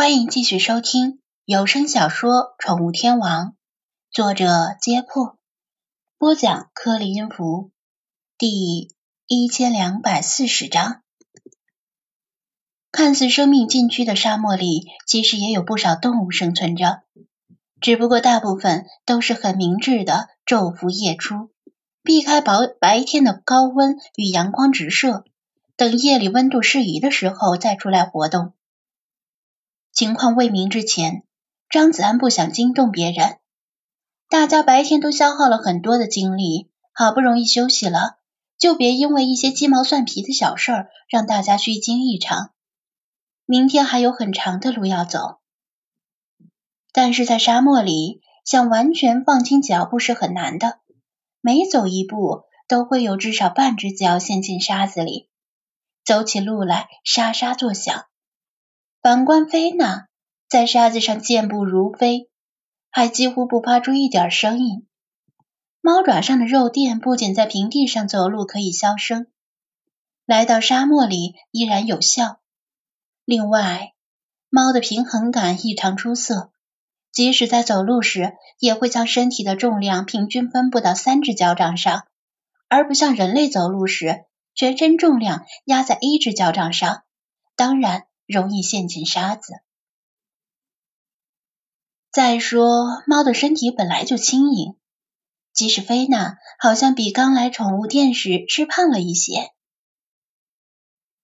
[0.00, 3.48] 欢迎继续收听有声小说《宠物天王》，
[4.10, 5.36] 作者：揭破，
[6.16, 7.70] 播讲：颗粒音符，
[8.38, 8.94] 第
[9.26, 11.02] 一千两百四十章。
[12.90, 17.02] 看似生命禁区的沙漠里，其实也有不少动物生存着，
[17.82, 21.50] 只不过大部分都是很明智的昼伏夜出，
[22.02, 25.24] 避开白白天的高温与阳光直射，
[25.76, 28.54] 等夜里温度适宜的时候再出来活动。
[29.92, 31.24] 情况未明之前，
[31.68, 33.38] 张子安不想惊动别人。
[34.28, 38.18] 大家白天都消耗了很多的精力，好不容易休息了，
[38.58, 42.52] 就别因为一些鸡毛蒜皮的小事儿让大家虚惊一场。
[43.44, 45.40] 明天还有很长的路要走，
[46.92, 50.78] 但是在沙漠里想完全放轻脚步是很难的，
[51.40, 55.28] 每走一步都会有至少半只脚陷进沙子里，
[56.04, 58.06] 走起路来沙沙作响。
[59.02, 60.08] 反观菲娜，
[60.46, 62.28] 在沙子上健步如飞，
[62.90, 64.86] 还几乎不发出一点声音。
[65.80, 69.26] 猫爪上的肉垫不仅在平地上走路可以消声，
[70.26, 72.40] 来到沙漠里依然有效。
[73.24, 73.94] 另外，
[74.50, 76.50] 猫的平衡感异常出色，
[77.10, 82.06] 即使在走路时，也会将身体的重量平均分布到三只脚掌上，
[82.68, 87.02] 而不像人类走路时，全身重量压在一只脚掌上。
[87.56, 88.04] 当然。
[88.30, 89.54] 容易陷进沙子。
[92.12, 94.76] 再说，猫的身体本来就轻盈，
[95.52, 99.52] 即使菲娜好像比刚来宠物店时吃胖了一些。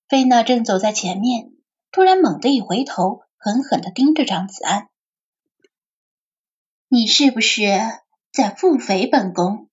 [0.09, 1.51] 菲娜正走在前面，
[1.91, 4.89] 突然猛地一回头，狠狠的盯着张子安
[6.87, 7.63] ：“你是不是
[8.31, 9.69] 在腹诽本宫？”“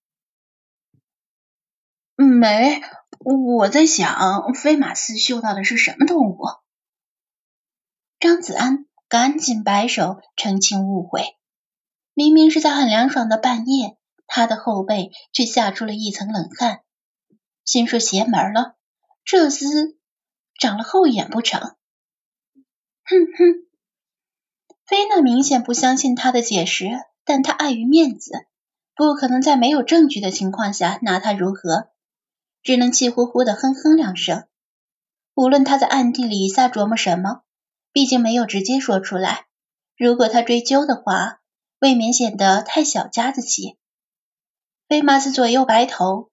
[2.17, 2.81] 没，
[3.19, 6.39] 我在想，飞马寺嗅到的是什么动物？”
[8.23, 11.35] 张子安赶紧摆手澄清误会，
[12.13, 16.83] 明明是在很凉爽的半夜，他的后背却吓出了一层冷汗，
[17.65, 18.77] 心说邪门了，
[19.25, 19.97] 这厮
[20.57, 21.59] 长了后眼不成？
[21.59, 23.67] 哼哼，
[24.85, 26.85] 菲娜明显不相信他的解释，
[27.25, 28.31] 但他碍于面子，
[28.95, 31.89] 不可能在没有证据的情况下拿他如何，
[32.61, 34.45] 只能气呼呼的哼哼两声。
[35.33, 37.41] 无论他在暗地里瞎琢磨什么。
[37.93, 39.45] 毕竟没有直接说出来，
[39.95, 41.39] 如果他追究的话，
[41.79, 43.77] 未免显得太小家子气。
[44.89, 46.31] 菲马斯左右摆头，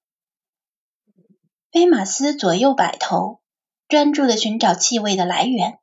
[1.70, 3.40] 菲马斯左右摆头，
[3.88, 5.78] 专注的寻找气味的来源。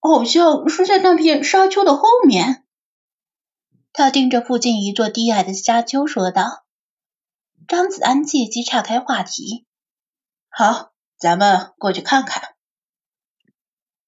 [0.00, 2.64] 好像是在那片沙丘的后面。
[3.92, 6.64] 他盯着附近一座低矮的沙丘说道。
[7.68, 9.66] 张子安借机岔开话题
[10.50, 12.54] ：“好，咱们过去看看。”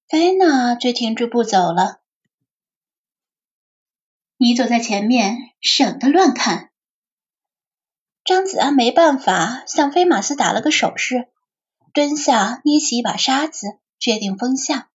[0.09, 1.99] 菲娜却停住不走了。
[4.37, 6.71] 你走在前面，省得乱看。
[8.23, 11.27] 张子安没办法，向菲马斯打了个手势，
[11.93, 14.87] 蹲下捏起一把沙子，确定风向。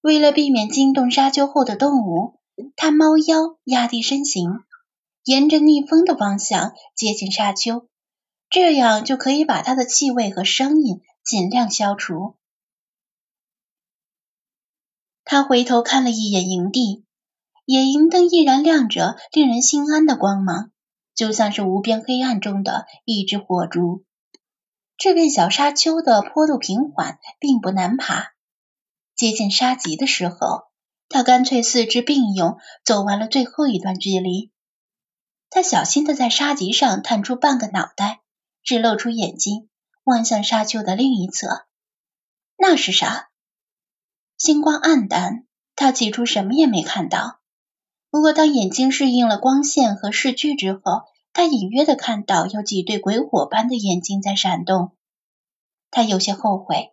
[0.00, 2.40] 为了避免惊动沙丘后的动物，
[2.74, 4.64] 他猫腰压低身形，
[5.22, 7.86] 沿着逆风的方向接近沙丘，
[8.50, 12.34] 这样就可以把它的气味和声音尽量消除。
[15.24, 17.04] 他回头看了一眼营地，
[17.64, 20.70] 野营灯依然亮着令人心安的光芒，
[21.14, 24.04] 就像是无边黑暗中的一只火烛。
[24.96, 28.32] 这片小沙丘的坡度平缓，并不难爬。
[29.16, 30.64] 接近沙脊的时候，
[31.08, 34.52] 他干脆四肢并用，走完了最后一段距离。
[35.50, 38.20] 他小心的在沙脊上探出半个脑袋，
[38.62, 39.68] 只露出眼睛，
[40.04, 41.64] 望向沙丘的另一侧。
[42.56, 43.30] 那是啥？
[44.36, 45.46] 星光暗淡，
[45.76, 47.38] 他起初什么也没看到。
[48.10, 51.02] 不过，当眼睛适应了光线和视距之后，
[51.32, 54.96] 他隐约的看到有几对鬼火般的眼睛在闪动。
[55.90, 56.90] 他有些后悔，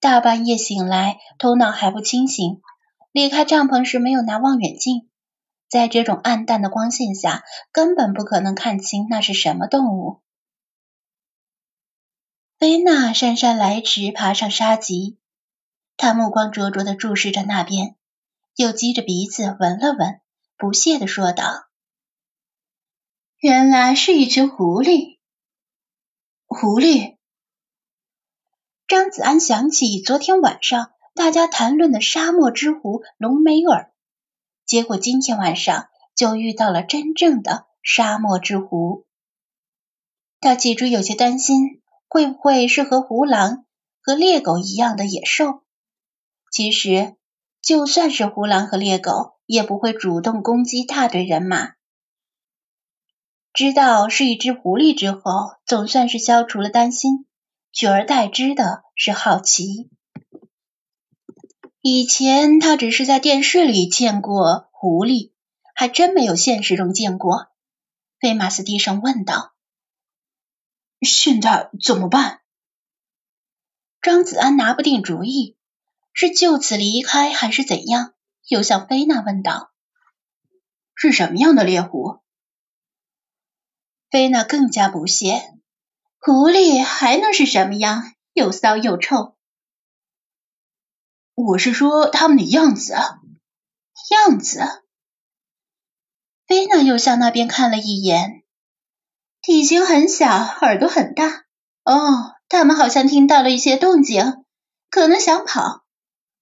[0.00, 2.60] 大半夜醒来，头脑还不清醒，
[3.12, 5.08] 离开帐篷时没有拿望远镜，
[5.68, 10.20] 在这种暗淡的光线下，根本不可能看清那是什么动物。
[12.58, 15.18] 菲娜姗姗来迟，爬上沙棘。
[15.96, 17.96] 他目光灼灼的注视着那边，
[18.56, 20.20] 又蹶着鼻子闻了闻，
[20.56, 21.66] 不屑的说道
[23.38, 25.18] ：“原来是一群狐狸。”
[26.46, 27.16] 狐狸。
[28.88, 33.90] 张子安想起昨天晚上大家谈论的沙漠之狐隆美尔，
[34.66, 39.06] 结果今天晚上就遇到了真正的沙漠之狐。
[40.40, 43.64] 他起初有些担心，会不会是和狐狼
[44.02, 45.62] 和猎狗一样的野兽？
[46.52, 47.16] 其实，
[47.62, 51.72] 就算是胡狼和猎狗，也不会主动攻击大队人马。
[53.54, 57.24] 知道是一只狐狸之后，总算是消除了担心，
[57.72, 59.88] 取而代之的是好奇。
[61.80, 65.32] 以前他只是在电视里见过狐狸，
[65.74, 67.46] 还真没有现实中见过。
[68.20, 69.54] 菲马斯低声问道
[71.00, 72.42] ：“现在怎么办？”
[74.02, 75.56] 张子安拿不定主意，
[76.12, 78.14] 是就此离开还是怎样？
[78.48, 79.70] 又向菲娜问道
[80.94, 82.20] ：“是什么样的猎狐？”
[84.10, 85.54] 菲娜更加不屑
[86.18, 88.12] ：“狐狸还能是什么样？
[88.32, 89.36] 又骚又臭。”
[91.34, 92.94] 我是说他们的样子。
[94.10, 94.60] 样子。
[96.46, 98.42] 菲娜又向那边看了一眼，
[99.40, 101.44] 体型很小，耳朵很大。
[101.84, 104.44] 哦，他们好像听到了一些动静，
[104.90, 105.81] 可能想跑，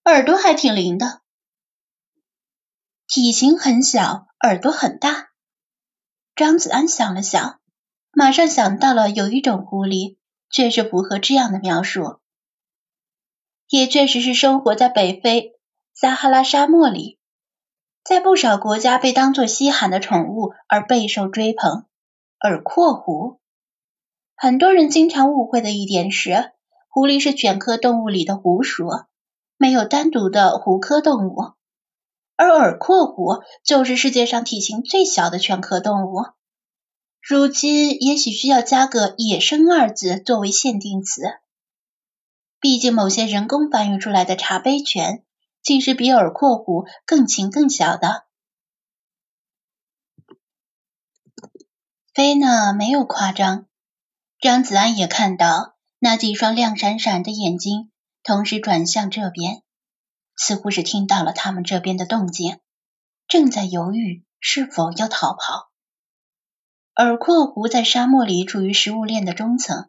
[0.04, 1.20] 耳朵还挺灵的。
[3.06, 5.28] 体型很小，耳朵很大。
[6.34, 7.60] 张子安想了想。
[8.12, 10.16] 马上想到了有一种狐狸，
[10.50, 12.18] 确实符合这样的描述，
[13.68, 15.52] 也确实是生活在北非
[15.94, 17.20] 撒哈拉沙漠里，
[18.02, 21.86] 在不少国家被当作稀罕的宠物而备受追捧。
[22.40, 23.38] 耳廓狐，
[24.34, 26.52] 很多人经常误会的一点是，
[26.88, 28.88] 狐狸是犬科动物里的狐属，
[29.60, 31.52] 没有单独的狐科动物，
[32.34, 36.24] 而耳廓狐就是世界上体型最小的犬科动物。
[37.20, 41.20] 如今也许需要加个“野生”二字作为限定词，
[42.58, 45.26] 毕竟某些人工繁育出来的茶杯犬，
[45.60, 48.24] 竟是比耳廓狐更轻更小的。
[52.14, 53.66] 菲娜没有夸张，
[54.40, 57.90] 张子安也看到那几双亮闪闪的眼睛，
[58.22, 59.62] 同时转向这边，
[60.36, 62.58] 似乎是听到了他们这边的动静，
[63.28, 65.70] 正在犹豫是否要逃跑。
[66.96, 69.88] 耳廓狐在沙漠里处于食物链的中层，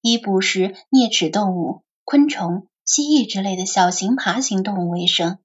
[0.00, 5.38] 以捕食啮齿动物、昆虫、蜥蜴之类的小型爬行动物为生，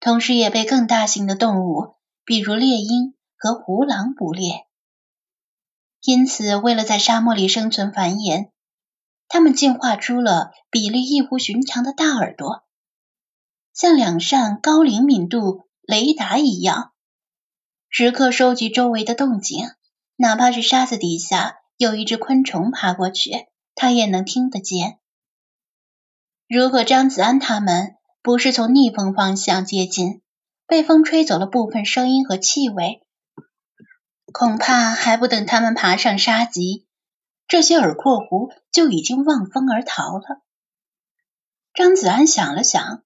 [0.00, 1.94] 同时也被更大型的动物，
[2.24, 4.66] 比如猎鹰和狐狼捕猎。
[6.02, 8.50] 因此，为了在沙漠里生存繁衍，
[9.28, 12.64] 它们进化出了比例异乎寻常的大耳朵，
[13.72, 16.92] 像两扇高灵敏度雷达一样。
[17.88, 19.68] 时刻收集周围的动静，
[20.16, 24.98] 哪怕是沙子底下有一只昆虫爬过去，它也能听得见。
[26.48, 30.22] 如果张子安他们不是从逆风方向接近，
[30.66, 33.02] 被风吹走了部分声音和气味，
[34.32, 36.83] 恐怕还不等他们爬上沙棘，
[37.46, 40.42] 这些耳廓狐就已经望风而逃了。
[41.72, 43.02] 张子安想了想，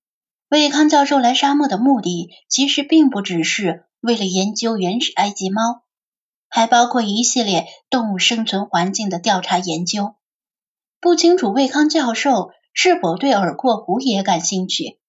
[0.48, 3.84] 魏康教授来沙漠的目的其实并不只是。
[4.00, 5.82] 为了研究原始埃及猫，
[6.48, 10.14] 还包括一系列动物生存环境的调查研究。
[11.00, 15.00] 不清楚魏康教授是否对耳廓狐也感兴趣。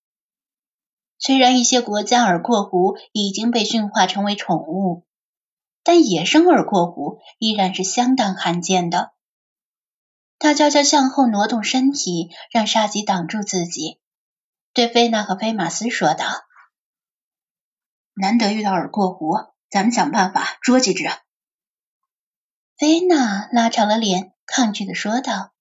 [1.20, 5.06] 虽然一些国家耳廓狐已经被驯化成为宠物，
[5.84, 9.12] 但野生耳廓狐依然是相当罕见的。
[10.40, 14.00] 他悄悄向后挪动身体，让沙棘挡住自己，
[14.74, 16.26] 对菲娜和菲马斯说道。
[18.14, 19.36] 难得遇到耳廓狐，
[19.70, 21.10] 咱们想办法捉几只。
[22.78, 25.52] 菲娜拉长了脸，抗拒的说道：“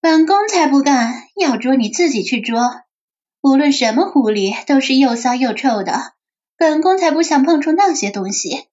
[0.00, 2.84] 本宫才不干，要捉你自己去捉。
[3.40, 6.14] 无论什么狐狸，都是又骚又臭的，
[6.56, 8.68] 本宫才不想碰触那些东西。”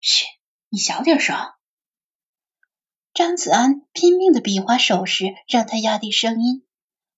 [0.00, 0.26] 嘘，
[0.68, 1.36] 你小点声。
[3.14, 6.64] 张子安拼命的比划手势，让他压低声音，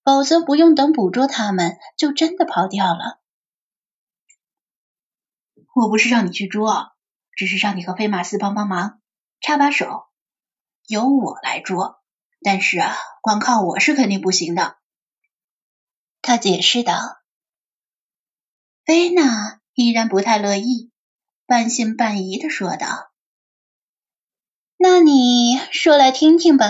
[0.03, 3.21] 否则不用等捕捉他们，就真的跑掉了。
[5.73, 6.91] 我不是让你去捉，
[7.31, 9.01] 只是让你和菲马斯帮帮忙，
[9.39, 10.05] 插把手，
[10.87, 12.01] 由我来捉。
[12.41, 14.77] 但是啊，光靠我是肯定不行的。
[16.21, 16.93] 他解释道。
[18.83, 20.91] 菲娜依然不太乐意，
[21.47, 23.11] 半信半疑的说道
[24.77, 26.67] ：“那你说来听听吧，